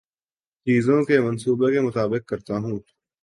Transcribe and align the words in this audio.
چیزوں 0.67 0.99
کے 1.05 1.19
منصوبے 1.19 1.67
کے 1.73 1.79
مطابق 1.81 2.27
کرتا 2.29 2.55
ہوں 2.57 2.79